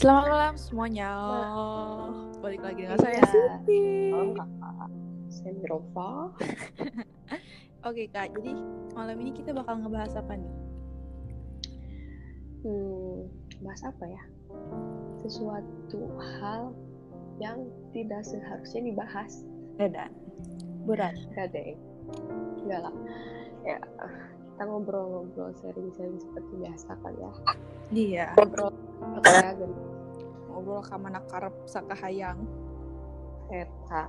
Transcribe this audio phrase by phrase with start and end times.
[0.00, 1.10] Selamat malam semuanya.
[2.40, 3.28] Balik lagi dengan saya Iya.
[3.28, 3.84] Siti.
[4.08, 4.88] Malam kakak
[5.28, 6.10] Semirofa
[7.88, 8.52] Oke kak, jadi
[8.92, 10.52] malam ini kita bakal ngebahas apa nih?
[12.60, 13.24] hmm,
[13.60, 14.22] bahas apa ya
[15.20, 16.00] sesuatu
[16.40, 16.72] hal
[17.36, 17.56] yang
[17.92, 19.44] tidak seharusnya dibahas
[19.76, 20.12] Bedan.
[20.84, 21.16] Berat.
[21.32, 21.76] Gak deh
[22.60, 22.94] enggak lah
[23.64, 23.76] ya
[24.56, 27.32] kita ngobrol-ngobrol sharing-sharing seperti biasa kan ya
[27.90, 28.26] Iya.
[28.36, 29.70] ngobrol ya dan
[30.50, 32.42] Ngobrol ke mana karep sakahayang.
[33.50, 34.06] eta.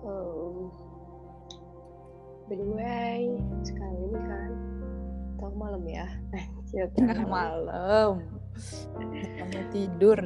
[0.00, 0.72] Um,
[2.48, 3.28] by the way
[3.60, 4.50] sekarang ini kan
[5.36, 6.06] tengah malam ya?
[6.70, 8.22] Iya, Tengah malam.
[8.94, 10.22] Bukannya tidur.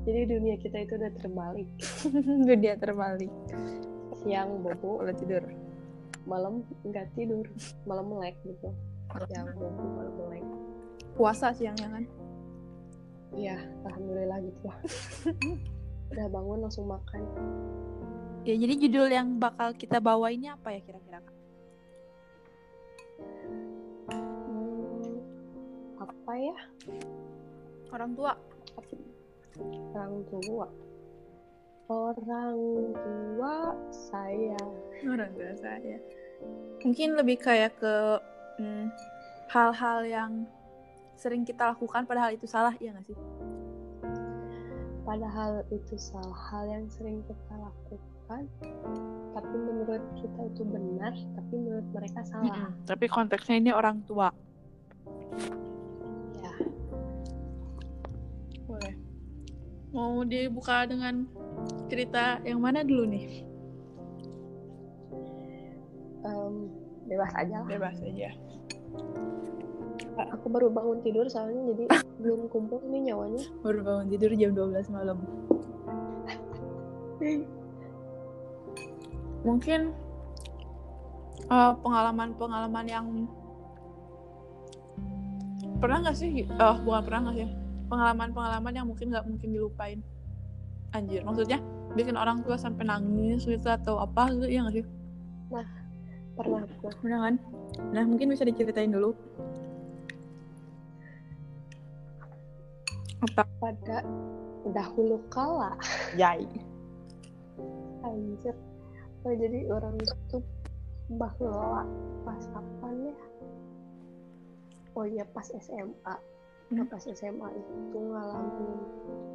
[0.00, 1.68] jadi dunia kita itu udah terbalik.
[2.48, 3.28] Dunia terbalik.
[4.24, 5.04] siang bobo.
[5.04, 5.44] Kalau tidur.
[6.24, 7.44] malam nggak tidur.
[7.84, 8.72] Malam melek gitu.
[9.28, 10.44] Siang bobo malam melek
[11.14, 12.04] Puasa siangnya kan?
[13.30, 14.78] iya alhamdulillah gitu lah
[16.10, 17.22] udah bangun langsung makan
[18.40, 21.36] Ya jadi judul yang bakal kita bawa ini apa ya kira-kira kak?
[24.08, 25.12] hmm,
[26.00, 26.56] apa ya
[27.92, 28.32] Orang tua.
[29.92, 30.66] orang tua
[31.90, 32.58] orang
[32.96, 33.54] tua
[33.92, 34.56] saya
[35.04, 35.96] Orang tua saya.
[36.80, 37.94] Mungkin lebih kayak ke
[38.56, 38.88] hmm,
[39.52, 40.32] hal-hal yang
[41.20, 43.18] sering kita lakukan padahal itu salah, iya nggak sih?
[45.10, 48.46] padahal itu salah hal yang sering kita lakukan
[49.34, 54.30] tapi menurut kita itu benar tapi menurut mereka salah Tapi konteksnya ini orang tua.
[56.38, 56.54] ya
[58.70, 58.94] Boleh.
[59.90, 61.26] Mau dibuka dengan
[61.90, 63.42] cerita yang mana dulu nih?
[66.20, 66.54] em,
[67.10, 68.30] bebas aja lah Bebas aja.
[70.18, 71.84] Aku baru bangun tidur soalnya jadi
[72.22, 75.18] belum kumpul nih nyawanya Baru bangun tidur jam 12 malam.
[79.40, 79.80] Mungkin
[81.48, 83.06] eh, pengalaman-pengalaman yang
[85.80, 86.44] pernah nggak sih?
[86.60, 87.48] Oh, bukan pernah nggak sih?
[87.88, 89.98] Pengalaman-pengalaman yang mungkin nggak mungkin dilupain.
[90.92, 91.58] Anjir, maksudnya
[91.94, 94.86] bikin orang tua sampai nangis gitu atau apa gitu, iya nggak sih?
[95.50, 97.34] pernah pernah Pernah kan?
[97.90, 99.12] Nah, mungkin bisa diceritain dulu.
[103.20, 103.42] Apa?
[103.60, 104.00] pada
[104.66, 105.76] dahulu kala
[106.14, 106.44] Yai.
[108.00, 108.56] anjir
[109.22, 110.40] oh, jadi orang itu
[111.10, 111.84] bahwa
[112.22, 113.16] pas kapan ya
[114.94, 116.16] oh iya pas SMA
[116.70, 118.70] Nah, pas SMA itu ngalamin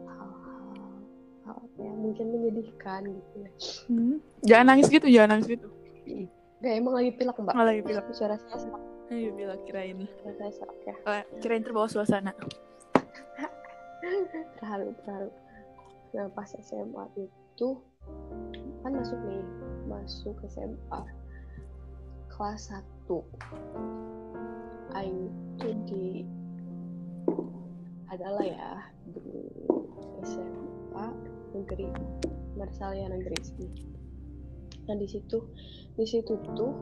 [0.07, 0.63] hal-hal
[1.43, 3.49] hal apa ya mungkin menyedihkan gitu ya
[3.85, 4.15] Hmm.
[4.41, 5.67] Jangan nangis gitu, jangan nangis gitu.
[6.57, 8.81] gak emang lagi pilek mbak Malah lagi bilang, suara saya serak
[9.11, 9.99] ayo bilang kirain.
[10.15, 10.95] suara saya serak ya
[11.37, 12.31] kirain terbawa suasana.
[14.59, 15.29] Terharu terharu.
[16.15, 17.69] Nah pas SMA itu
[18.83, 19.43] kan masuk nih
[19.89, 21.01] masuk SMA
[22.29, 22.71] kelas
[23.07, 23.09] 1
[24.95, 26.05] Aing itu di
[28.11, 28.71] adalah ya
[29.11, 29.23] di
[30.23, 31.07] SMA
[31.55, 31.87] negeri
[32.55, 33.71] Marsalia negeri sih.
[34.87, 35.39] Nah di situ
[35.95, 36.73] di situ tuh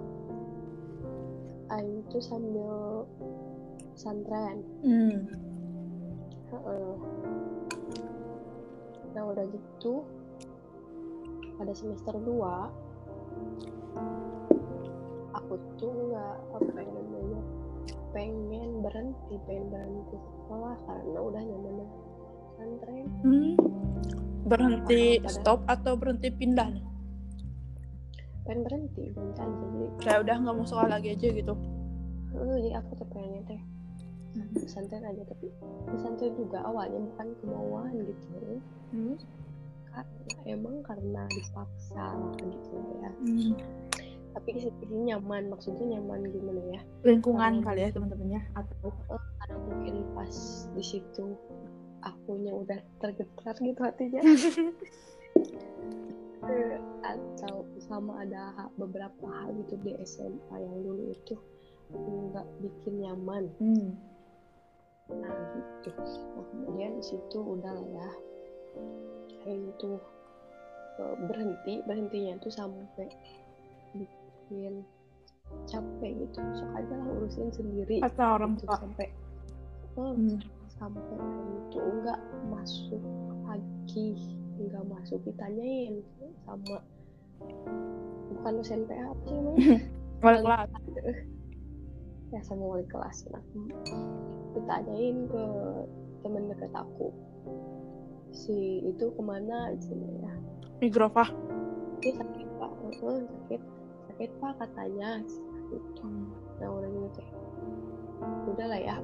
[1.74, 3.07] Aing tuh sambil
[3.94, 4.62] pesantren.
[4.85, 5.53] Hmm.
[9.09, 10.03] Nah udah gitu
[11.56, 12.34] pada semester 2
[15.34, 17.42] aku tuh nggak apa ya namanya
[18.12, 18.46] pengen
[18.80, 21.75] berhenti pengen berhenti sekolah karena udah nyaman
[22.47, 23.53] pesantren Hmm.
[24.44, 26.86] Berhenti Padahal- stop atau berhenti pindah nih?
[28.44, 31.53] pengen berhenti berhenti aja jadi Kayak udah nggak mau sekolah lagi aja gitu.
[32.34, 33.62] eh, jadi aku tuh pengennya teh
[34.55, 35.47] pesantren aja tapi
[35.88, 38.25] pesantren juga awalnya bukan kemauan gitu
[38.94, 39.16] Hmm.
[39.89, 42.05] karena emang karena dipaksa
[42.38, 43.53] gitu ya Hmm.
[44.33, 47.66] tapi di sini nyaman maksudnya nyaman gimana ya Lingkungan Hmm.
[47.66, 50.33] kali ya teman-temannya atau karena mungkin pas
[50.74, 51.25] di situ
[52.01, 54.21] akunya udah tergetar gitu hatinya
[56.44, 56.75] Eh,
[57.07, 61.39] atau sama ada beberapa hal gitu di SMA yang dulu itu
[61.95, 63.95] nggak bikin nyaman hmm.
[65.11, 68.09] Nah gitu nah kemudian di situ udah lah ya
[69.44, 69.91] kayak itu
[71.00, 73.07] eh, berhenti berhentinya tuh sampai
[73.94, 74.83] bikin
[75.67, 78.77] capek gitu sok aja lah urusin sendiri kata orang gitu, tua.
[78.79, 79.07] sampai
[80.00, 80.39] oh, Hmm.
[80.73, 81.19] sampai
[81.69, 82.19] itu enggak
[82.50, 83.01] masuk
[83.45, 84.07] lagi
[84.57, 86.01] enggak masuk ditanyain
[86.47, 86.81] sama
[88.33, 89.77] bukan dosen PA apa sih namanya
[90.23, 90.69] Wali kelas.
[92.33, 93.44] Ya sama wali kelas nah
[94.57, 95.44] ditanyain ke
[96.25, 97.13] temen deket aku.
[98.33, 100.33] Si itu ke mana cina ya?
[100.81, 101.30] Migrofah.
[102.01, 102.71] dia sakit pak.
[103.00, 103.62] Heeh, sakit.
[104.09, 105.21] Sakit pak katanya.
[105.69, 106.06] Gitu
[106.62, 107.30] nah udah gitu teh
[108.50, 108.97] udah lah ya.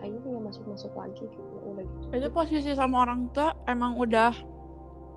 [0.00, 1.40] Aing nggak masuk masuk lagi gitu.
[1.66, 2.06] Udah gitu.
[2.14, 4.32] Itu posisi sama orang tua emang udah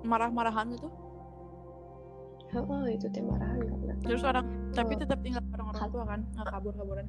[0.04, 0.88] marah-marahan gitu.
[2.54, 5.00] Heeh, itu teh marahan karena Terus orang tapi Oh.
[5.02, 7.06] tetap tinggal bareng orang tua kan, nggak kabur-kaburan.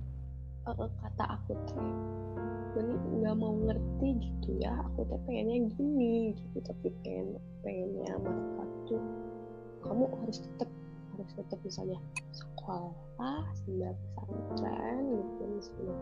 [0.68, 1.90] Eh, kata aku teh
[2.76, 2.92] Beni
[3.24, 9.02] nggak mau ngerti gitu ya aku teh pengennya gini gitu tapi pengen pengennya mereka tuh
[9.80, 10.70] kamu harus tetap
[11.16, 12.00] harus tetap misalnya
[12.36, 15.98] sekolah senda pesantren gitu misalnya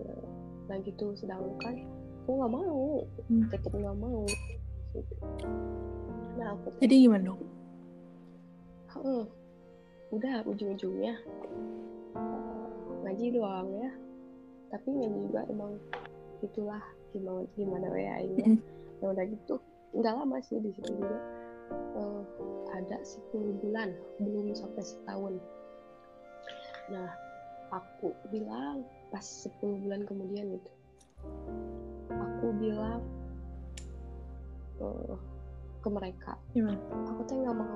[0.00, 0.16] Ya,
[0.64, 1.76] nah gitu sedangkan
[2.24, 3.44] aku nggak mau Hmm.
[3.52, 4.24] tetap nggak mau
[4.96, 5.14] gitu.
[6.34, 7.42] nah aku Jadi gimana dong?
[8.90, 9.22] Heeh.
[10.10, 11.14] udah ujung-ujungnya
[12.16, 12.49] eh,
[13.10, 13.90] ngaji doang ya.
[14.70, 15.74] Tapi ngaji juga emang
[16.46, 16.78] itulah
[17.10, 18.58] gimana gimana ya ini Mm.
[19.02, 19.54] ya udah gitu
[19.98, 21.18] nggak lama sih di situ juga.
[21.98, 22.22] Eh,
[22.70, 23.90] ada 10 bulan
[24.22, 25.34] belum sampai setahun.
[26.94, 27.10] Nah
[27.74, 30.72] aku bilang pas 10 bulan kemudian itu
[32.14, 33.02] aku bilang
[34.78, 35.18] eh,
[35.82, 36.38] ke mereka.
[36.54, 36.78] Gimana?
[37.10, 37.74] aku tuh nggak mau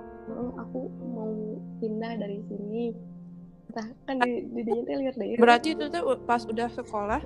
[0.62, 2.94] aku mau pindah dari sini
[3.72, 5.40] nah kan di di lihat deh.
[5.40, 7.20] Berarti itu tuh pas udah sekolah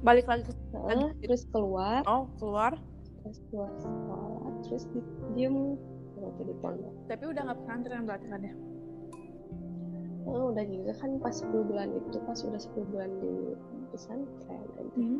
[0.00, 2.00] balik lagi ke Heeh, terus keluar.
[2.08, 2.72] Oh keluar?
[3.20, 5.00] Terus keluar sekolah terus di,
[5.36, 5.76] diem.
[6.20, 6.94] Waktu di pondok.
[7.08, 8.54] Tapi udah nggak pesantren berarti kan ya?
[10.28, 13.32] Oh, udah juga kan pas 10 bulan itu pas udah 10 bulan di
[13.88, 14.64] pesantren.
[14.84, 15.16] Itu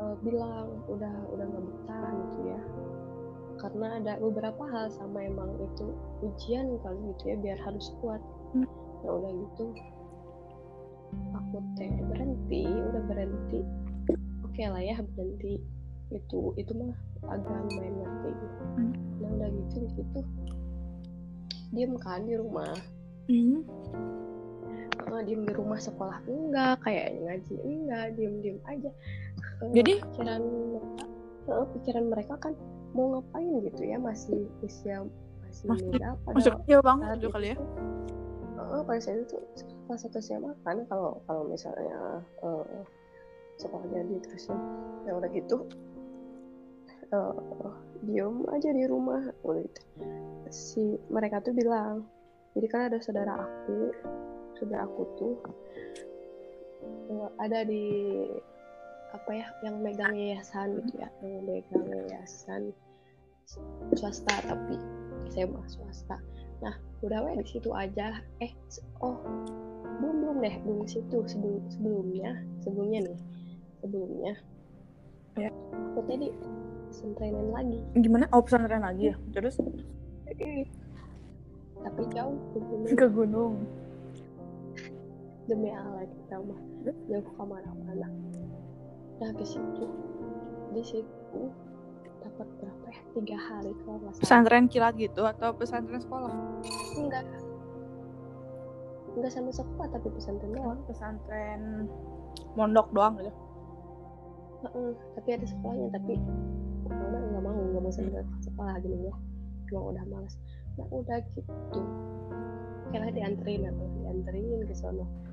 [0.00, 2.60] eh, bilang udah udah nggak betah gitu ya.
[3.60, 5.92] Karena ada beberapa hal sama emang itu
[6.24, 8.22] ujian kali gitu ya biar harus kuat.
[8.56, 8.64] Hmm.
[9.04, 9.64] Nah udah gitu.
[11.34, 13.60] Aku teh berhenti udah berhenti.
[14.44, 15.62] Oke lah ya berhenti.
[16.08, 16.94] Itu itu mah
[17.28, 18.62] agak lumayan ngerti gitu.
[18.78, 18.92] Hmm.
[19.18, 20.20] nah udah gitu di situ
[21.74, 22.72] diem kan di rumah.
[23.28, 23.60] Hmm.
[25.18, 28.90] Diem di rumah sekolah enggak kayak ngaji enggak diem diem aja
[29.74, 31.04] Jadi- pikiran mereka
[31.48, 32.52] eh, pikiran mereka kan
[32.94, 35.04] mau ngapain gitu ya masih usia
[35.44, 37.56] masih muda pada kecil banget juga kali ya
[38.72, 39.36] eh, pada saat itu
[39.88, 42.84] kelas satu SMA kan kalau kalau misalnya eh,
[43.58, 44.58] sekolahnya di terusin
[45.08, 45.64] ya udah gitu
[47.12, 47.34] eh,
[48.04, 49.82] diem aja di rumah udah gitu.
[50.48, 52.04] Si mereka tuh bilang
[52.56, 53.92] jadi kan ada saudara aku
[54.56, 55.34] saudara aku tuh
[57.38, 57.86] ada di
[59.16, 62.62] apa ya yang megang yayasan gitu ya yang megang yayasan
[63.96, 64.76] swasta tapi
[65.32, 66.20] SMA swasta
[66.58, 66.74] nah
[67.06, 68.18] udah we di situ aja.
[68.42, 68.52] Eh
[69.02, 69.18] oh
[69.98, 71.18] belum belum deh belum di situ.
[71.26, 72.32] Sebelum sebelumnya
[72.62, 73.18] sebelumnya nih
[73.82, 74.34] sebelumnya.
[75.38, 75.50] Ya.
[75.94, 76.28] aku tadi
[76.90, 77.78] pesantrenan lagi.
[77.94, 78.24] Gimana?
[78.34, 79.16] Oh pesantren lagi ya?
[79.30, 79.62] Terus?
[81.78, 82.88] Tapi jauh ke gunung.
[82.98, 83.54] Ke gunung.
[85.46, 86.60] Demi Allah kita mah
[87.06, 88.08] jauh ke mana-mana.
[89.22, 89.86] Nah ke situ.
[90.74, 91.42] Di situ
[92.22, 93.00] dapat berapa ya?
[93.14, 94.22] Tiga hari kalau nggak salah.
[94.22, 96.32] Pesantren kilat gitu atau pesantren sekolah?
[96.98, 97.24] Enggak.
[99.18, 100.80] Enggak sama sekolah tapi pesantren doang.
[100.86, 101.86] Pesantren
[102.54, 103.32] mondok doang gitu?
[104.58, 106.14] Heeh, tapi ada sekolahnya tapi
[106.88, 109.14] mama nggak mau nggak mau sampai sekolah gini ya.
[109.68, 110.34] Emang udah males.
[110.80, 111.80] Nah udah gitu.
[112.88, 115.28] Kira dianterin aku dianterin ke sono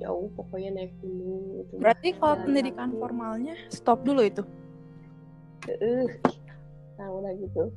[0.00, 3.00] jauh pokoknya naik gunung gitu berarti kalau pendidikan kaki.
[3.00, 4.42] formalnya stop dulu itu
[5.68, 6.06] Heeh.
[6.98, 7.72] nah udah gitu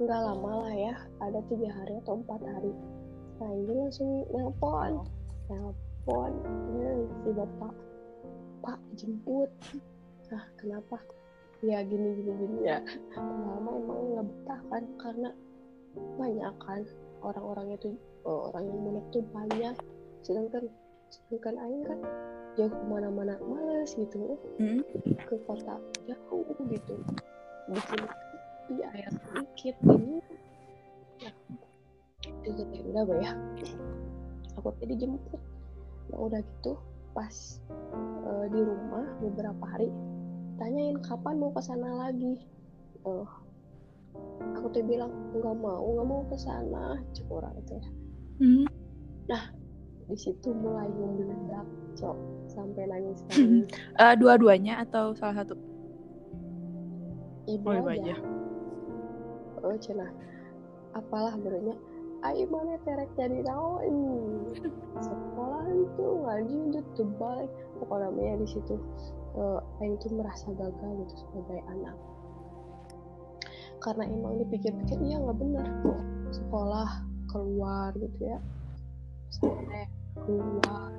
[0.00, 2.72] nggak lama lah ya ada tiga hari atau empat hari.
[3.36, 5.04] Nah ini langsung nelpon.
[5.52, 6.32] Nelpon
[6.80, 7.74] eh, si bapak.
[8.64, 9.52] Pak jemput.
[10.32, 10.96] Ah kenapa?
[11.60, 12.80] Ya gini gini gini ya.
[13.12, 15.30] Lama emang nggak betah kan karena
[16.16, 16.80] banyak kan
[17.20, 17.92] orang-orangnya tuh
[18.24, 19.76] oh, orang yang munak tuh banyak.
[20.24, 20.64] Sedangkan
[21.10, 21.98] sedangkan Aing kan
[22.54, 24.38] jauh ke mana-mana males gitu.
[24.58, 24.82] Hmm.
[25.26, 26.94] ke kota jauh gitu.
[27.70, 28.02] Bikin
[28.70, 30.22] di air sedikit ini.
[31.20, 31.34] Nah
[32.46, 33.32] itu teh udah bah ya.
[34.58, 35.40] Aku tadi jemput.
[36.10, 36.78] Nah udah gitu
[37.10, 37.58] pas
[38.26, 39.90] eh, di rumah beberapa hari
[40.62, 42.38] tanyain kapan mau ke sana lagi.
[43.02, 43.26] Oh.
[44.58, 47.88] Aku tuh bilang nggak mau nggak mau ke sana curang itu ya.
[48.40, 48.66] Hmm.
[50.10, 55.54] Di situ mulai membeledak cok sampai nangis nangis Eh, dua-duanya atau salah satu?
[57.46, 57.94] Ibu Oh, aja.
[57.94, 58.16] aja.
[59.60, 60.06] oh cina.
[60.92, 61.74] Apalah berenya
[62.20, 63.94] ayo mana terek jadi naon?
[65.06, 67.48] Sekolah itu ngaji itu tebal.
[67.80, 68.74] Pokoknya namanya di situ
[69.34, 71.96] uh, Aing tuh merasa gagal gitu sebagai anak.
[73.80, 75.66] Karena emang dipikir-pikir iya nggak benar
[76.30, 76.88] sekolah
[77.32, 78.38] keluar gitu ya.
[79.32, 79.88] Sampai
[80.24, 80.90] keluar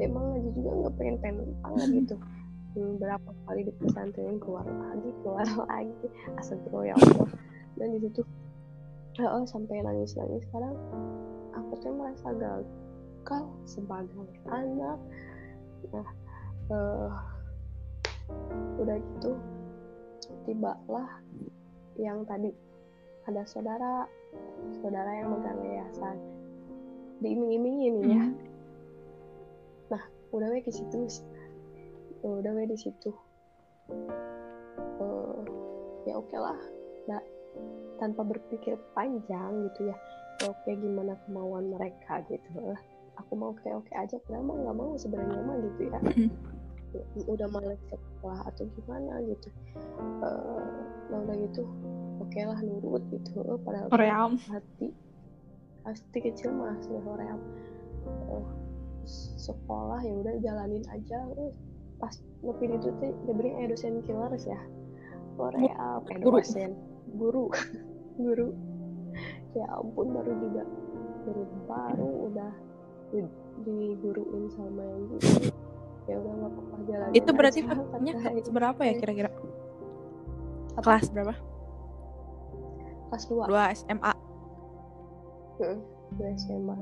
[0.00, 2.16] emang ngaji juga nggak pengen pengen banget gitu.
[2.70, 6.06] Hmm, berapa kali di pesantren keluar lagi keluar lagi.
[6.38, 7.28] Asal ya Allah
[7.76, 8.22] dan di situ
[9.20, 10.74] oh, sampai nangis nangis sekarang
[11.56, 14.98] aku tuh merasa gagal sebagai anak.
[15.92, 16.08] Nah
[16.72, 17.10] uh,
[18.80, 19.32] udah gitu
[20.48, 21.08] tibalah
[22.00, 22.54] yang tadi.
[23.28, 24.08] Ada saudara
[24.80, 26.39] saudara yang megang yayasan
[27.20, 28.10] diiming-imingin hmm.
[28.10, 28.24] ya
[29.92, 31.08] nah udah we ke situ
[32.24, 33.10] udah we di situ.
[35.00, 35.40] Uh,
[36.04, 36.58] ya oke okay lah.
[37.08, 37.20] Nah,
[37.96, 39.96] tanpa berpikir panjang gitu ya.
[40.40, 42.76] Ya oke okay, gimana kemauan mereka gitu.
[43.24, 46.00] Aku mau kayak oke aja kenapa nggak mau sebenarnya mah gitu ya.
[46.00, 46.30] Hmm.
[47.30, 49.48] udah males sekolah atau gimana gitu.
[50.20, 51.62] Uh, nah udah gitu.
[52.20, 53.40] Oke okay lah nurut gitu.
[53.64, 54.36] Padahal Hoream.
[54.50, 54.90] hati
[55.84, 57.40] hati kecil mah sudah hoream
[58.28, 58.46] uh,
[59.36, 61.18] sekolah ya udah jalanin aja.
[61.36, 61.52] Uh,
[62.00, 64.60] pas lebih itu tuh diberi dosen killers ya.
[65.36, 66.76] Hoream eh dosen?
[67.16, 67.52] Guru.
[68.24, 68.48] Guru.
[69.56, 70.62] Ya ampun baru juga
[71.20, 72.52] guru baru udah
[73.12, 73.20] di,
[73.66, 75.50] diguruin sama yang guru.
[76.08, 78.12] Ya udah nggak apa-apa jalan itu berarti kelasnya
[78.50, 79.30] berapa ya kira-kira?
[80.80, 81.34] Kelas berapa?
[83.10, 83.44] Kelas dua.
[83.50, 84.12] Dua SMA
[86.16, 86.76] dua SMA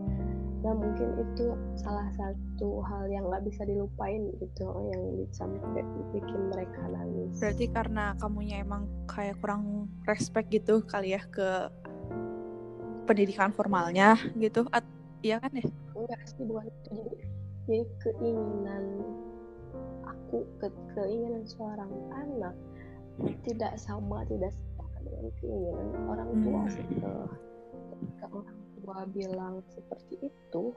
[0.59, 6.83] nah mungkin itu salah satu hal yang nggak bisa dilupain gitu yang sampai bikin mereka
[6.91, 7.39] nangis.
[7.39, 11.71] Berarti karena kamunya emang kayak kurang respect gitu kali ya ke
[13.07, 14.83] pendidikan formalnya gitu At
[15.23, 15.63] iya kan ya?
[15.95, 16.91] Enggak sih bukan itu.
[16.91, 17.15] Jadi
[17.71, 18.85] jadi keinginan
[20.03, 20.69] aku ke
[20.99, 22.55] keinginan seorang anak
[23.47, 26.73] tidak sama tidak sama dengan keinginan orang tua hmm.
[26.75, 28.58] sih ketika orang
[28.89, 30.73] tua bilang seperti itu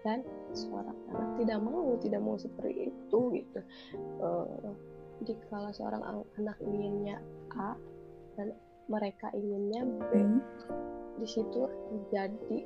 [0.00, 0.24] dan
[0.56, 3.60] seorang anak tidak mau tidak mau seperti itu gitu.
[4.24, 4.72] Uh,
[5.20, 6.00] jika seorang
[6.40, 7.20] anak inginnya
[7.52, 7.76] A
[8.40, 8.56] dan
[8.88, 10.40] mereka inginnya B hmm.
[11.20, 12.58] di situ terjadi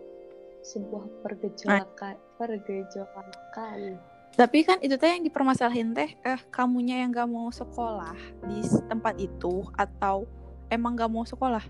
[0.63, 3.99] sebuah pergejolakan pergejolakan
[4.35, 8.15] tapi kan itu teh yang dipermasalahin teh eh kamunya yang gak mau sekolah
[8.47, 10.29] di tempat itu atau
[10.69, 11.65] emang gak mau sekolah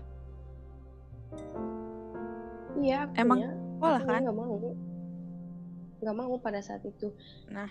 [2.81, 3.39] iya emang
[3.77, 4.21] sekolah kan?
[4.25, 4.55] nggak mau.
[6.01, 7.13] Nggak mau pada saat itu.
[7.49, 7.69] Nah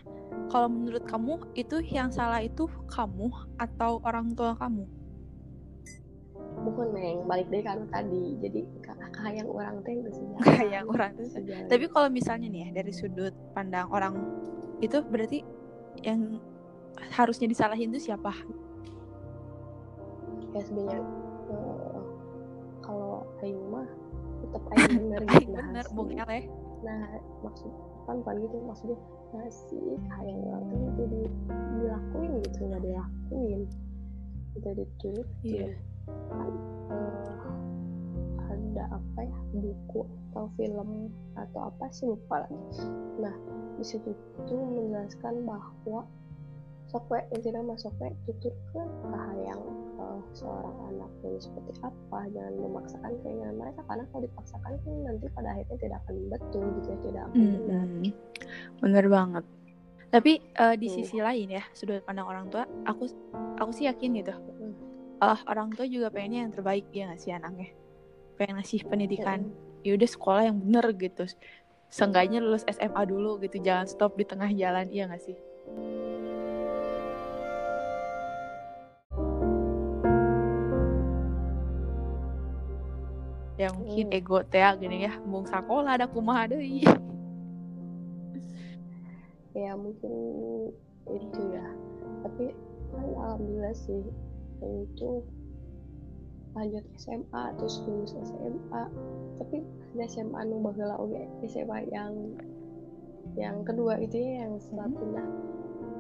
[0.50, 4.87] kalau menurut kamu itu yang salah itu kamu atau orang tua kamu?
[6.67, 7.26] Bukan neng.
[7.26, 8.38] Balik dari kan tadi.
[8.43, 8.61] Jadi
[9.21, 9.95] kayak orang teh
[10.40, 11.29] kayak orang tuh
[11.69, 14.17] tapi kalau misalnya nih ya dari sudut pandang orang
[14.81, 15.45] itu berarti
[16.00, 16.40] yang
[17.12, 18.33] harusnya disalahin itu siapa?
[20.50, 21.05] Ya sebenarnya
[21.52, 22.02] uh,
[22.83, 23.87] kalau Ayu mah
[24.50, 26.25] tetap aja bener gitu nah, bener bung ya.
[26.83, 27.02] Nah
[27.47, 27.71] maksud
[28.09, 28.99] kan bukan gitu maksudnya
[29.30, 31.23] nah sih kayak tuh itu di,
[31.78, 33.61] dilakuin gitu nggak dilakuin.
[34.59, 35.75] Itu diturutin yeah.
[36.26, 36.50] kan
[36.90, 37.54] uh,
[38.50, 42.83] ada apa ya buku atau film atau apa sih lupa lagi.
[43.23, 43.35] Nah
[43.78, 44.11] di situ
[44.50, 46.02] tuh menjelaskan bahwa
[46.90, 48.50] sokwe intinya mas sokwe ke
[49.47, 49.62] yang
[49.94, 52.18] uh, seorang anak ini seperti apa.
[52.35, 56.88] Jangan memaksakan keinginan mereka karena kalau dipaksakan kan nanti pada akhirnya tidak akan betul gitu
[56.90, 58.11] ya tidak akan hmm,
[58.82, 59.06] benar.
[59.06, 59.44] Banget.
[60.11, 60.94] Tapi uh, di hmm.
[60.99, 63.06] sisi lain ya sudut pandang orang tua aku
[63.62, 64.35] aku sih yakin gitu.
[64.35, 64.75] Hmm.
[65.23, 67.70] uh, orang tua juga pengennya yang terbaik ya nggak sih anaknya?
[68.35, 69.47] Pengen ngasih pendidikan.
[69.47, 69.68] Hmm.
[69.80, 71.25] ya udah sekolah yang bener gitu.
[71.90, 75.38] Seenggaknya lulus SMA dulu gitu jangan stop di tengah jalan iya nggak sih
[83.61, 84.17] yang mungkin hmm.
[84.17, 86.81] ego teh gini ya mung sekolah ada kumaha deui.
[89.52, 90.12] Ya mungkin
[91.05, 91.67] itu ya.
[92.25, 92.57] Tapi
[92.90, 94.00] kan alhamdulillah sih
[94.61, 95.11] itu
[96.57, 98.83] lanjut SMA terus lulus SMA
[99.38, 99.62] tapi
[99.95, 102.12] ada SMA nu baheula oge SMA yang
[103.38, 104.97] yang kedua itu ya yang setelah hmm.
[104.97, 105.29] pindah.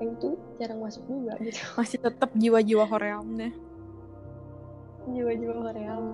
[0.00, 1.60] Yang itu jarang masuk juga gitu.
[1.78, 3.52] Masih tetap jiwa-jiwa horeamnya
[5.08, 6.04] jiwa-jiwa hoream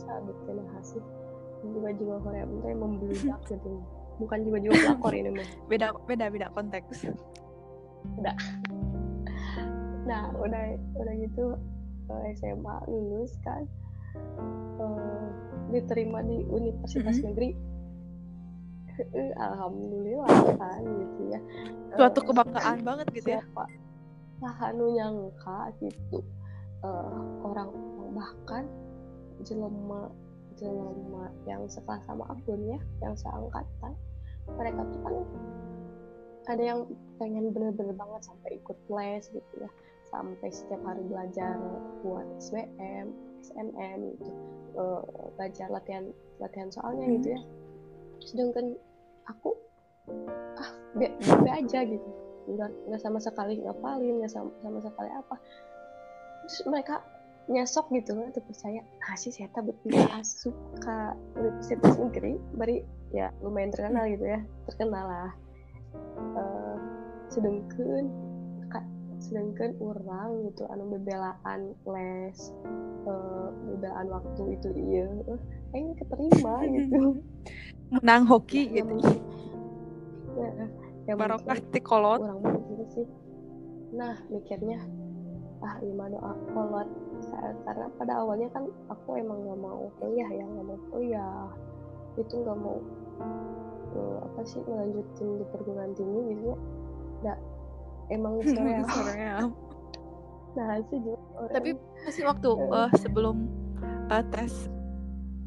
[0.00, 1.02] sabit kena hasil
[1.66, 3.70] jiwa-jiwa Korea itu yang membludak gitu.
[4.16, 7.10] Bukan jiwa-jiwa pelakor ini mah beda beda beda konteks.
[8.20, 8.36] Udah
[10.06, 11.58] nah udah udah gitu
[12.38, 13.66] SMA lulus kan
[14.78, 15.26] uh,
[15.74, 17.26] diterima di universitas mm -hmm.
[17.34, 17.50] negeri
[19.34, 21.40] alhamdulillah kan gitu ya.
[21.98, 23.42] Suatu kebanggaan uh, banget gitu ya.
[23.50, 23.66] pak
[24.40, 26.20] sahanu nyangka gitu
[26.84, 27.72] uh, orang
[28.12, 28.64] bahkan
[29.44, 30.08] jelema
[30.56, 33.92] jelema yang sekelas sama aku ya yang seangkatan
[34.56, 35.14] mereka tuh kan
[36.46, 36.80] ada yang
[37.18, 39.70] pengen bener-bener banget sampai ikut les gitu ya.
[40.06, 41.58] Sampai setiap hari belajar
[42.06, 43.10] buat SBM,
[43.42, 44.32] SNM gitu.
[44.76, 45.02] Uh,
[45.34, 47.14] belajar latihan latihan soalnya hmm.
[47.18, 47.40] gitu ya.
[48.22, 48.66] Sedangkan
[49.26, 49.58] aku
[50.62, 52.10] ah be, be aja gitu.
[52.46, 55.36] Nggak nggak sama sekali ngapalin nggak sama, sama sekali apa.
[56.46, 57.02] Terus mereka
[57.46, 60.96] nyesok gitu kan tuh percaya nah sih saya betul asup ke
[61.38, 62.34] universitas negeri.
[62.58, 62.76] Bari
[63.14, 65.32] ya lumayan terkenal gitu ya terkenal lah.
[66.36, 66.76] Uh,
[67.30, 68.10] sedangkan
[69.16, 72.38] sedangkan orang gitu anu bebelaan les
[73.08, 75.08] uh, bebelaan waktu itu iya
[75.72, 77.02] kayaknya keterima gitu.
[77.90, 78.98] Menang hoki gitu.
[80.36, 80.52] ya,
[81.08, 83.06] ya barokah kolot orang gitu sih
[83.94, 84.82] nah mikirnya
[85.64, 86.34] ah gimana doa
[87.66, 91.48] karena pada awalnya kan aku emang gak mau kuliah ya nggak mau kuliah.
[92.16, 92.80] Itu nggak mau
[93.96, 96.58] uh, apa sih melanjutin di perguruan tinggi gitu ya
[97.24, 97.38] nggak
[98.12, 98.86] emang soreal
[100.56, 100.98] nah sih
[101.36, 101.70] orang tapi
[102.04, 103.44] masih waktu uh, sebelum
[104.08, 104.72] uh, tes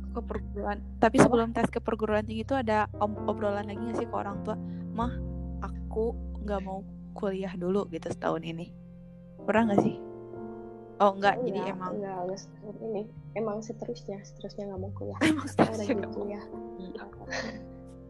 [0.10, 4.16] ke perguruan tapi sebelum tes ke perguruan tinggi itu ada obrolan lagi gak sih ke
[4.18, 4.58] orang tua?
[4.98, 5.14] Mah
[5.62, 6.82] aku nggak mau
[7.14, 8.74] kuliah dulu gitu setahun ini.
[9.46, 10.09] Pernah nggak sih
[11.00, 12.42] oh enggak, enggak jadi emang enggak, enggak
[12.84, 13.04] ini.
[13.36, 15.20] Emang seterusnya seterusnya nggak mau kuliah.
[15.24, 16.44] Emang seterusnya nggak mau kuliah.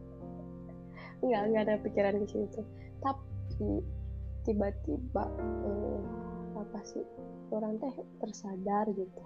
[1.22, 2.60] enggak enggak ada pikiran di situ.
[3.00, 3.70] Tapi
[4.42, 6.00] tiba-tiba eh,
[6.58, 7.04] apa sih
[7.54, 9.22] orang teh tersadar gitu.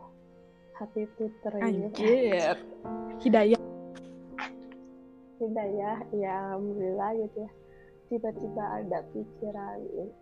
[0.74, 1.94] Hati itu teriak
[3.22, 3.60] hidayah.
[5.38, 7.50] Hidayah ya alhamdulillah gitu ya.
[8.12, 9.78] Tiba-tiba ada pikiran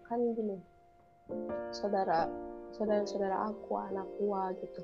[0.06, 0.58] kan gini.
[1.72, 2.28] Saudara
[2.72, 4.80] saudara saudara aku anak gua gitu.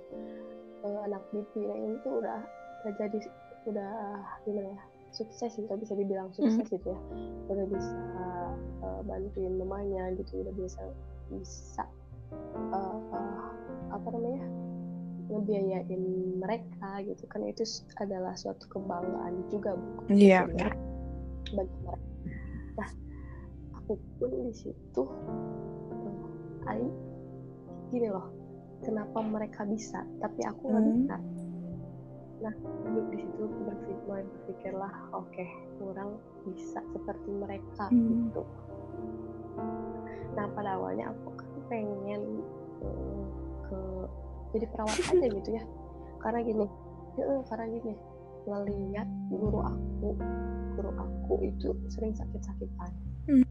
[0.84, 2.38] Uh, anak bibi yang itu udah
[2.84, 3.18] udah jadi
[3.66, 3.92] udah
[4.46, 6.72] gimana ya sukses gitu bisa dibilang sukses mm.
[6.72, 7.00] gitu ya.
[7.50, 7.98] Udah bisa
[8.84, 10.80] uh, bantuin mamanya gitu udah bisa
[11.32, 11.84] bisa
[12.72, 13.48] uh, uh,
[13.90, 14.44] apa namanya
[15.28, 16.02] ngebiayain
[16.38, 17.24] mereka gitu.
[17.26, 17.64] Kan itu
[17.98, 19.74] adalah suatu kebanggaan juga
[20.12, 20.72] iya yeah,
[21.56, 22.08] bagi mereka.
[22.78, 22.90] Nah
[23.80, 27.07] aku pun di situ uh, I
[27.88, 28.26] gini loh
[28.84, 30.92] kenapa mereka bisa tapi aku nggak mm.
[31.02, 31.16] bisa
[32.38, 32.54] nah
[32.86, 35.48] duduk di situ berpikir mulai berpikirlah oke okay,
[35.82, 38.30] kurang bisa seperti mereka hmm.
[38.30, 38.42] gitu
[40.38, 42.22] nah pada awalnya aku kan pengen
[42.78, 43.26] uh,
[43.66, 43.78] ke
[44.54, 45.64] jadi perawat aja gitu ya
[46.22, 46.66] karena gini
[47.18, 47.94] ya, karena gini
[48.46, 50.08] ngeliat guru aku
[50.78, 52.90] guru aku itu sering sakit-sakitan
[53.26, 53.44] hmm.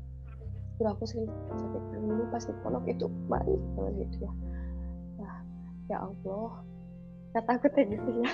[0.78, 4.32] Guru aku sering sakit-sakitan dulu pas di pondok itu baik banget gitu ya.
[5.18, 5.38] Nah
[5.90, 6.50] ya Allah
[7.34, 8.32] kata aku gitu ya.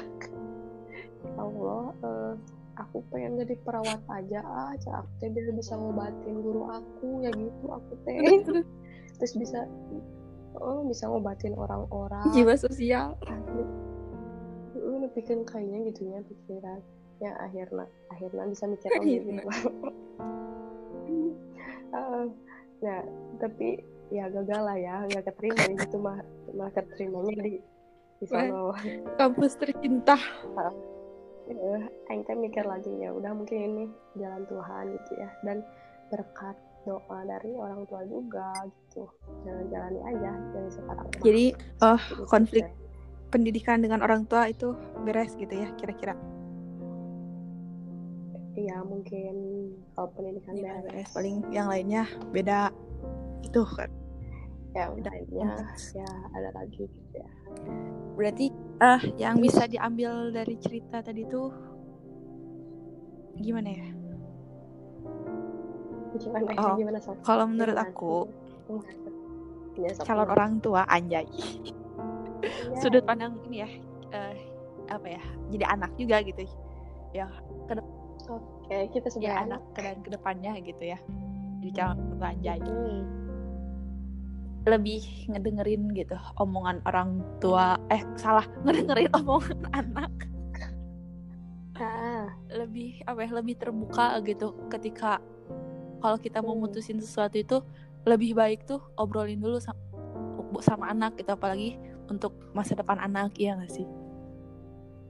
[1.39, 2.34] Allah uh,
[2.75, 4.43] aku pengen jadi perawat aja
[4.75, 4.91] aja.
[4.99, 8.19] Aku teh biar bisa ngobatin guru aku ya gitu aku teh.
[9.23, 9.63] Terus bisa
[10.60, 12.27] oh bisa ngobatin orang-orang.
[12.36, 13.15] Jiwa sosial.
[14.75, 16.79] Lu bikin kayaknya gitu ya pikiran.
[17.23, 19.32] Ya akhirnya akhirnya bisa mikir oh gitu
[22.84, 23.00] nah
[23.39, 23.80] tapi
[24.12, 26.19] ya gagal lah ya nggak keterima itu mah
[26.54, 27.54] mah keterimanya di
[28.22, 28.72] di sana
[29.19, 30.15] kampus tercinta.
[31.43, 35.60] Uh, Aing teh mikir lagi ya udah mungkin ini jalan Tuhan gitu ya dan
[36.08, 36.56] berkat
[36.88, 39.12] doa dari orang tua juga gitu.
[39.43, 41.08] Jalan jalani aja dari sekarang.
[41.19, 41.46] Jadi
[41.84, 42.00] uh,
[42.32, 42.72] konflik ya.
[43.28, 44.72] pendidikan dengan orang tua itu
[45.04, 46.15] beres gitu ya kira-kira
[48.54, 49.36] iya mungkin
[49.98, 51.10] kalau pendidikan ya, beres.
[51.13, 52.70] paling yang lainnya beda.
[53.42, 53.89] Itu kan.
[54.74, 55.54] Ya udah ya,
[55.94, 57.30] ya ada lagi gitu ya.
[58.18, 58.50] Berarti
[58.82, 61.54] ah uh, yang bisa diambil dari cerita tadi tuh
[63.38, 63.88] gimana ya?
[66.13, 68.30] Gimana oh, gimana kalau menurut aku
[69.78, 71.26] ya, calon orang tua anjay.
[72.44, 72.76] Ya.
[72.84, 73.70] sudut pandang ini ya
[74.12, 74.36] uh,
[74.92, 76.44] apa ya jadi anak juga gitu.
[77.13, 77.30] Ya
[77.70, 77.78] ke
[78.30, 81.00] oke kita sebagai ya, anak dan ke depannya gitu ya.
[81.64, 83.24] Jadi calon tua anjay hmm
[84.64, 90.12] lebih ngedengerin gitu omongan orang tua eh salah ngedengerin omongan anak.
[91.74, 92.30] Ah.
[92.54, 95.20] lebih apa ya lebih terbuka gitu ketika
[96.00, 96.70] kalau kita mau hmm.
[96.70, 97.58] mutusin sesuatu itu
[98.06, 99.82] lebih baik tuh obrolin dulu sama,
[100.62, 101.76] sama anak gitu apalagi
[102.08, 103.88] untuk masa depan anak iya gak sih?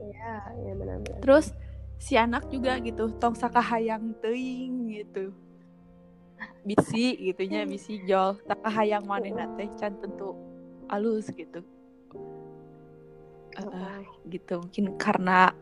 [0.02, 1.20] Ya ya benar-benar.
[1.20, 1.52] Terus
[1.98, 5.34] si anak juga gitu tong sakahayang teuing gitu.
[6.64, 10.36] Bisi gitunya bisi jol sakahayang manehna teh can tentu
[10.92, 11.64] alus gitu.
[13.60, 14.60] Uh, gitu.
[14.60, 15.54] Mungkin karena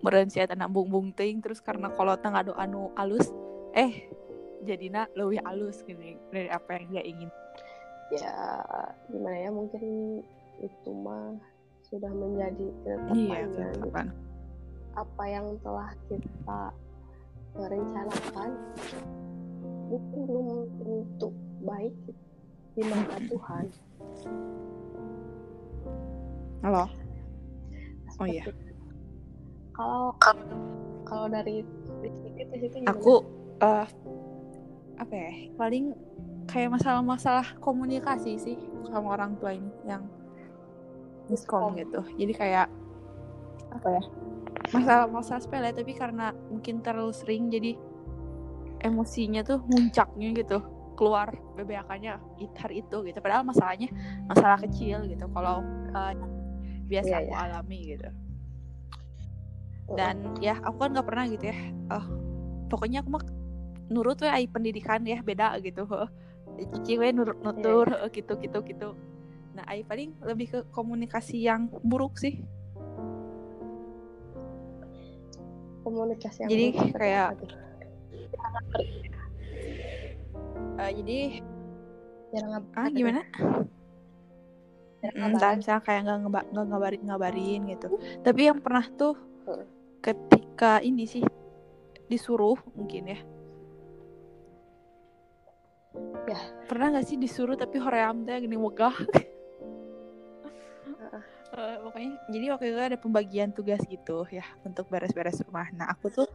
[0.00, 3.28] meren si eta bung teuing terus karena kalau tengah ado anu alus
[3.76, 4.08] eh
[4.64, 7.30] jadinya lebih alus gini dari apa yang dia ingin.
[8.10, 8.34] Ya
[9.06, 9.84] gimana ya mungkin
[10.60, 11.38] itu mah
[11.88, 14.06] sudah menjadi iya, ketetapannya ketetapan.
[15.00, 16.62] Apa yang telah kita
[17.56, 18.50] merencanakan
[19.88, 21.28] mungkin belum tentu
[21.64, 21.96] baik
[22.76, 23.64] di mata Tuhan.
[26.60, 26.84] Halo?
[28.20, 28.44] Oh iya.
[29.72, 30.12] Kalau
[31.08, 31.64] kalau dari
[32.04, 32.92] sedikit gimana?
[32.92, 33.24] aku
[33.64, 33.88] uh,
[35.00, 35.96] apa ya paling
[36.44, 38.58] kayak masalah-masalah komunikasi sih
[38.92, 40.04] sama orang tua ini yang
[41.32, 41.72] miskom.
[41.80, 42.04] gitu.
[42.20, 42.68] Jadi kayak
[43.72, 44.04] apa ya
[44.70, 47.74] masalah-masalah sepele tapi karena mungkin terlalu sering jadi
[48.86, 50.58] emosinya tuh muncaknya gitu.
[50.96, 52.20] Keluar bebeakannya
[52.60, 53.18] hari itu gitu.
[53.24, 53.88] Padahal masalahnya
[54.28, 55.24] masalah kecil gitu.
[55.32, 55.64] Kalau
[55.96, 56.12] uh,
[56.90, 57.40] biasa Iya, aku iya.
[57.48, 58.08] alami gitu.
[59.96, 61.58] Dan ya aku kan nggak pernah gitu ya.
[61.90, 62.06] Oh
[62.70, 63.24] pokoknya aku mah
[63.90, 65.82] nurut we ai pendidikan ya beda gitu.
[66.60, 68.94] Cici we nurut nutur heuh, gitu gitu gitu.
[69.58, 72.38] Nah ai paling lebih ke komunikasi yang buruk sih
[75.92, 77.30] komunikasi yang Jadi kayak-?
[80.78, 81.18] Eh, jadi
[82.30, 83.20] jarang ah gimana
[85.00, 85.56] jarang Mm, ngabaran.
[85.58, 87.88] misalnya kayak nggak ngeba- ngabarin ngabarin gitu
[88.20, 89.64] tapi yang pernah tuh Hmm.
[89.98, 91.24] ketika ini sih
[92.06, 93.20] disuruh mungkin ya
[96.22, 96.38] Ya.
[96.64, 98.94] pernah nggak sih disuruh tapi hoream teh gini wegah
[101.60, 106.08] Eh, pokoknya jadi waktu itu ada pembagian tugas gitu ya untuk beres-beres rumah nah aku
[106.08, 106.28] tuh.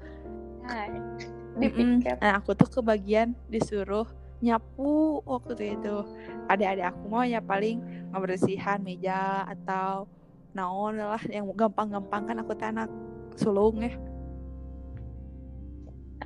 [1.57, 2.01] Mm-mm.
[2.01, 2.17] Dipiket.
[2.21, 4.05] nah aku tuh kebagian disuruh
[4.43, 6.03] nyapu waktu itu
[6.51, 10.05] ada-ada aku mau ya paling ngebersihan meja atau
[10.51, 12.91] naon lah yang gampang-gampang kan aku teh anak
[13.39, 13.95] sulung ya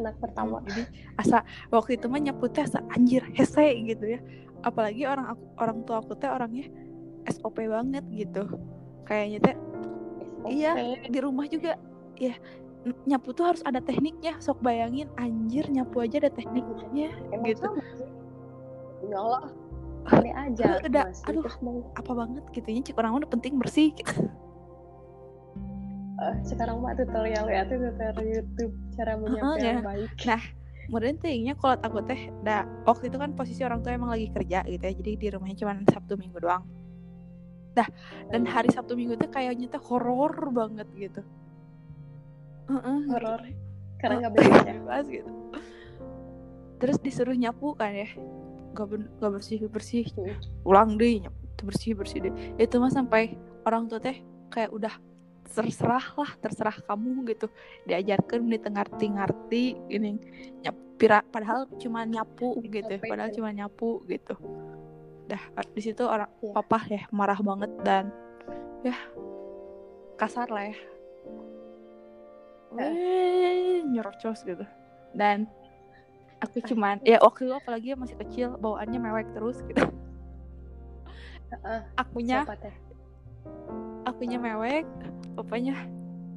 [0.01, 0.83] anak pertama jadi
[1.21, 4.19] asa waktu itu mah nyapu teh asa anjir hese gitu ya
[4.65, 6.67] apalagi orang aku, orang tua aku teh orangnya
[7.29, 8.49] SOP banget gitu
[9.09, 9.57] kayaknya teh
[10.47, 10.71] Iya.
[10.75, 11.11] Oke.
[11.11, 11.75] di rumah juga
[12.15, 12.35] ya
[13.03, 17.67] nyapu tuh harus ada tekniknya sok bayangin anjir nyapu aja ada tekniknya emang gitu.
[19.03, 19.51] ya Allah
[20.23, 21.43] ini aja udah, aduh.
[21.99, 23.91] apa banget gitu ya cek orang udah penting bersih
[26.23, 29.75] eh, sekarang mah tutorial ya tutorial YouTube cara menyapu ya.
[29.75, 30.11] yang baik
[30.87, 34.63] kemudian tehnya kalau takut teh da waktu itu kan posisi orang tua emang lagi kerja
[34.65, 36.63] gitu ya jadi di rumahnya cuma sabtu minggu doang
[37.79, 37.89] dah
[38.27, 41.21] dan hari sabtu minggu tuh kayaknya teh horor banget gitu.
[42.69, 43.41] Heeh, horor.
[43.99, 45.31] Karena nggak beres ya bebas gitu.
[46.79, 48.09] Terus disuruh nyapu kan ya?
[48.75, 50.05] Gak, ben- gak bersih bersih
[50.63, 52.33] ulang deh nyapu bersih bersih deh.
[52.55, 53.35] Itu mah sampai
[53.67, 54.19] orang tua teh
[54.53, 54.93] kayak udah
[55.49, 57.47] terserah lah terserah kamu gitu.
[57.89, 60.19] Diajarkan menit ngerti ngerti ini
[60.63, 60.89] nyapu
[61.31, 63.07] padahal cuma nyapu gitu Disampaikan.
[63.07, 64.35] padahal cuma nyapu gitu
[65.29, 66.53] dah di situ orang Iya.
[66.57, 68.09] papa ya marah banget dan
[68.81, 68.97] ya
[70.17, 70.75] kasar lah ya.
[72.75, 72.91] Eh.
[72.93, 74.65] Weh, nyerocos gitu.
[75.13, 75.45] Dan
[76.39, 79.85] aku cuman ya waktu itu apalagi masih kecil bawaannya mewek terus gitu.
[81.49, 82.45] Heeh, akunya
[84.05, 84.85] akunya mewek
[85.33, 85.75] papanya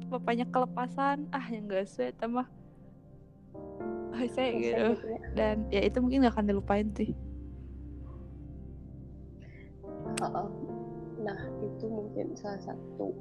[0.09, 1.25] papanya kelepasan.
[1.33, 2.45] Ah yang gak sesuai tambah
[4.13, 4.85] Selesai gitu.
[4.93, 5.19] gitu ya.
[5.33, 7.13] dan ya itu mungkin gak akan dilupain sih
[11.23, 13.15] Nah, itu mungkin salah satu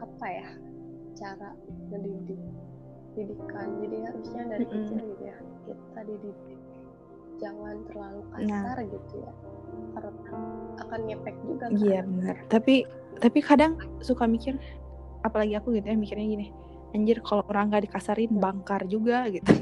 [0.00, 0.48] apa ya
[1.14, 1.52] cara
[1.92, 2.40] mendidik
[3.12, 3.68] didikan.
[3.82, 4.74] Jadi harusnya dari Mm-mm.
[4.86, 6.58] kecil gitu ya kita dididik
[7.40, 8.36] jangan terlalu Nah.
[8.36, 9.32] kasar gitu ya,
[9.96, 10.12] karena
[10.78, 11.64] akan ngefek juga.
[11.66, 11.70] kan.
[11.80, 12.74] iya benar tapi
[13.16, 14.56] tapi kadang suka mikir
[15.22, 16.46] apalagi aku gitu ya mikirnya gini
[16.92, 19.52] anjir kalau orang gak dikasarin bangkar juga gitu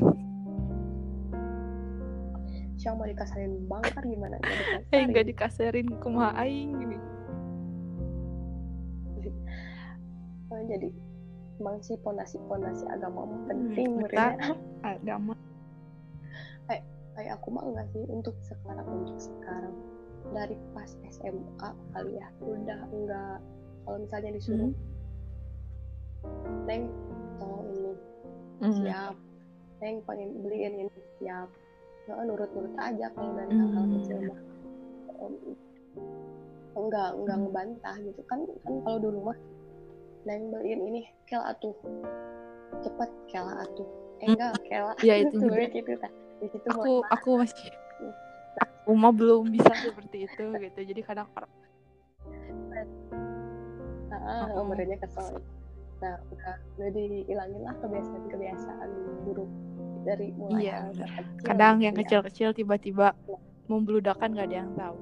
[2.89, 4.41] Siapa mau dikasarin bangkar gimana?
[4.41, 5.13] Nggak eh dikasarin.
[5.13, 6.97] gak dikasarin kumaha aing gini
[10.49, 10.89] Oh, jadi
[11.61, 14.57] emang sih pondasi-pondasi agama mah penting Hmm, menurut eta ya.
[14.89, 15.35] agama
[17.13, 19.75] kayak aku mah enggak sih untuk sekarang untuk sekarang
[20.31, 23.37] dari pas SMA kali ya udah enggak
[23.85, 24.73] kalau misalnya disuruh
[26.65, 26.89] neng
[27.37, 27.93] tolong ini
[28.59, 28.73] Hmm.
[28.81, 29.15] siap
[29.79, 31.53] neng pengen beliin ini siap
[32.09, 33.61] nah, nurut nurut aja kalau dari Hmm.
[33.69, 34.41] hal-hal kecil mah
[36.79, 37.45] enggak enggak Hmm.
[37.45, 38.21] ngebantah gitu.
[38.25, 39.39] Kan kan kalau dulu mah
[40.25, 41.75] neng beliin ini kel atuh.
[42.81, 43.89] Cepet kel atuh.
[44.23, 45.37] Eh enggak kel ya itu
[45.69, 47.71] gitu kan di situ aku mulai aku masih
[48.63, 50.79] aku mah belum bisa seperti itu gitu.
[50.95, 51.45] Jadi kadang ah
[54.55, 54.63] Oh.
[54.63, 55.41] umurnya kesel.
[55.99, 58.91] Nah udah udah dihilangin lah kebiasaan-kebiasaan
[59.27, 59.51] buruk
[60.09, 61.09] dari mulai Iya, benar.
[61.13, 62.01] terkecil kadang gitu yang ya.
[62.01, 63.07] kecil-kecil tiba-tiba
[63.69, 64.97] membludakan nggak ada yang tahu.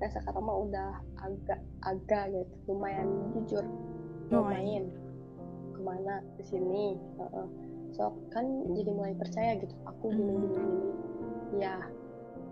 [0.00, 3.64] Nah sekarang mah udah agak agak gitu lumayan jujur.
[4.32, 4.96] Lumayan lumayan
[5.76, 6.14] ke mana?
[6.40, 6.96] Ke sini.
[7.92, 10.40] So kan jadi mulai percaya gitu aku gini Hmm.
[10.40, 10.80] gini gini
[11.60, 11.76] ya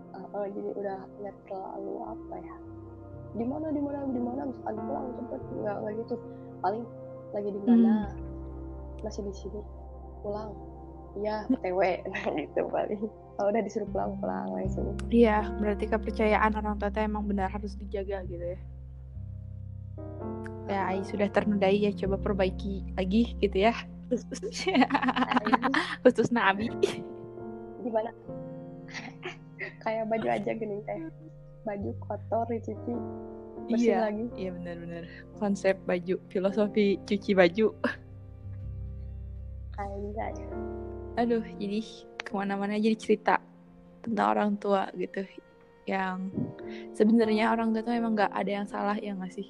[0.09, 2.55] Heeh, jadi udah nggak terlalu apa ya.
[3.33, 4.41] Di mana di mana di mana?
[4.45, 6.15] Misalkan pulang cepet nggak nggak gitu.
[6.59, 6.83] Paling
[7.33, 7.93] lagi di mana?
[8.99, 9.61] Masih di sini
[10.21, 10.51] pulang.
[11.19, 13.01] Ya PTW nah gitu paling.
[13.39, 18.27] Kalau udah disuruh pulang pulang langsung iya berarti kepercayaan orang tua emang benar harus dijaga
[18.27, 18.59] gitu ya.
[20.69, 23.73] Ya Ai sudah ternodai ya coba perbaiki lagi gitu ya.
[26.03, 26.69] Khusus Nabi
[27.83, 28.11] gimana?
[29.83, 30.99] Kayak baju aja gini teh.
[31.63, 32.93] Baju kotor dicuci
[33.69, 33.99] bersih iya.
[34.09, 34.25] lagi.
[34.35, 35.03] Iya benar-benar.
[35.37, 37.75] Konsep baju filosofi cuci baju
[41.15, 41.79] aduh jadi
[42.19, 43.39] ke mana-mana jadi cerita
[43.99, 45.23] tentang orang tua gitu
[45.83, 46.29] yang
[46.93, 49.49] sebenarnya orang tua tuh emang nggak ada yang salah ya nggak sih?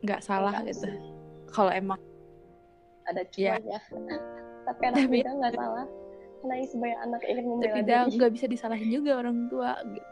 [0.00, 0.88] Nggak salah Enggak gitu.
[1.50, 2.00] kalau emang
[3.04, 3.58] ada Iya.
[3.58, 3.78] cuanya
[4.70, 5.86] tapi anak Tapi- juga nggak salah.
[6.40, 10.08] Karena sebagai anak ingin membela tapi tidak nggak bisa disalahin juga orang tua gitu.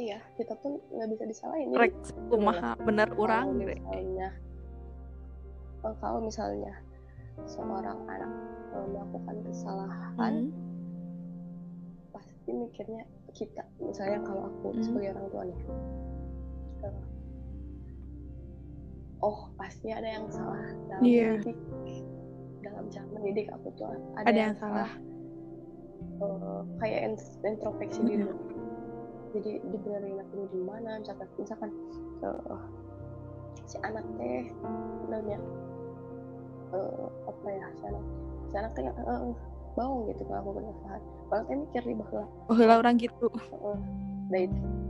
[0.00, 1.68] iya kita pun nggak bisa disalahin.
[1.76, 1.92] Rek
[2.32, 3.68] kumaha bener kalau orang gitu.
[3.76, 4.28] misalnya
[5.82, 6.74] kalau misalnya
[7.46, 8.30] seorang anak
[8.70, 10.52] melakukan kesalahan Hmm.
[12.10, 14.82] pasti mikirnya kita misalnya kalau aku Hmm.
[14.82, 15.60] sebagai orang tua nih
[19.20, 21.36] oh pasti ada yang salah dalam Iya.
[21.36, 21.58] mendidik
[22.60, 24.90] dalam cara mendidik aku tuh ada, Ada yang salah.
[26.20, 28.08] Eh, kayak int- introspeksi Hmm.
[28.08, 28.24] diri
[29.30, 31.70] jadi dibenerin aku di mana misalkan misalkan
[32.20, 32.60] eh,
[33.70, 34.50] si anak teh
[35.06, 35.38] namanya
[36.74, 38.04] eh, apa ya si anak
[38.50, 39.22] si anak teh eh,
[39.78, 43.26] bau gitu kalau aku kesalahan kalau teh mikir di bahwa oh lah orang gitu.
[44.30, 44.46] Dari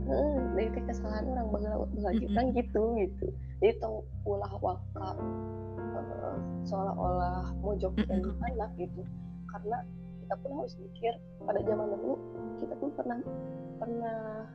[0.09, 2.21] heeh, dari teh kesalahan orang bahwa bahwa Mm-mm.
[2.25, 3.25] kita gitu gitu.
[3.61, 5.09] Jadi tong ulah waka
[5.77, 8.49] eh, seolah-olah mojokin Mm-mm.
[8.49, 9.05] anak gitu.
[9.53, 9.85] Karena
[10.25, 11.13] kita pun harus mikir
[11.45, 12.17] pada zaman dulu
[12.57, 13.19] kita pun pernah
[13.77, 14.49] pernah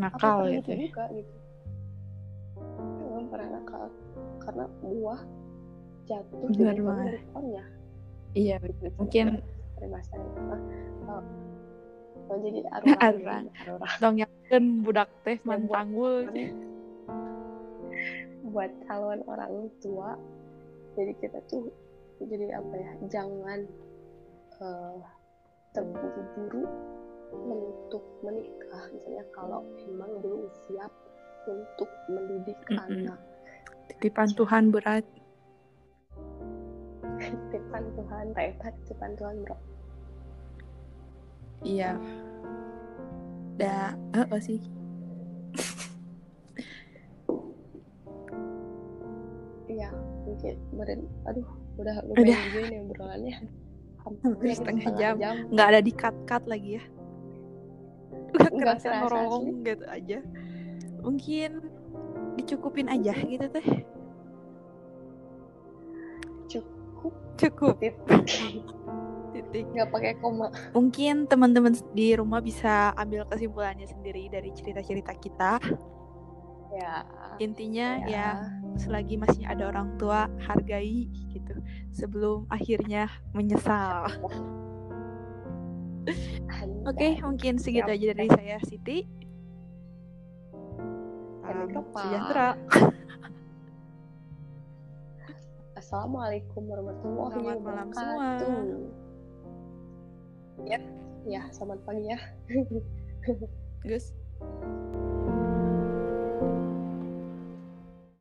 [0.00, 0.80] nakal gitu gitu ya.
[0.88, 1.36] juga gitu
[3.26, 3.84] Pernah nakal
[4.46, 5.20] karena buah
[6.06, 6.82] jatuh Benar dari
[7.34, 7.64] pohonnya.
[8.36, 8.86] Iya gitu.
[9.00, 9.26] mungkin
[9.78, 10.60] itu ah,
[11.08, 11.22] oh,
[12.28, 12.60] oh, jadi
[13.98, 16.28] dong yang kan budak teh buat- mantanggul.
[18.48, 20.16] buat calon orang tua
[20.96, 21.68] jadi kita tuh
[22.20, 23.60] jadi apa ya jangan
[24.58, 24.98] eh,
[25.76, 26.64] terburu-buru
[27.32, 28.88] untuk menikah.
[28.92, 30.90] Misalnya kalau emang belum siap
[31.48, 33.08] untuk mendidik Mm-mm.
[33.08, 33.18] anak.
[33.88, 35.04] Titipan Tuhan berat.
[37.18, 39.56] Titipan Tuhan repot titipan Tuhan bro
[41.66, 41.98] iya.
[43.58, 44.62] Da eh sih?
[49.66, 49.90] Iya
[50.22, 52.22] mungkin beren aduh udah Udah.
[52.22, 53.36] lumayan juga ini obrolannya.
[54.06, 55.14] Hampir Hampir setengah jam.
[55.18, 55.34] jam.
[55.50, 56.84] Nggak ada di cut cut lagi ya.
[58.38, 60.18] Udah Nggak kerasa kerasa ngorong gitu aja
[61.02, 61.62] mungkin
[62.38, 63.68] dicukupin aja gitu teh.
[66.48, 67.14] Cukup.
[67.36, 67.74] Cukup.
[69.32, 69.66] Titik.
[69.74, 70.50] Nggak pakai koma.
[70.72, 75.60] Mungkin teman-teman di rumah bisa ambil kesimpulannya sendiri dari cerita-cerita kita.
[76.68, 77.06] Ya
[77.40, 78.44] intinya ya.
[78.76, 81.54] selagi masih ada orang tua hargai gitu.
[81.92, 84.08] Sebelum akhirnya menyesal.
[86.88, 87.98] Oke mungkin segitu Siap.
[88.00, 89.17] aja dari saya Siti
[91.48, 92.48] Salam sejahtera.
[95.80, 98.68] Assalamualaikum warahmatullahi Selamat malam wabarakatuh.
[100.68, 100.76] Ya,
[101.24, 102.20] ya, selamat pagi ya.
[103.88, 104.12] Gus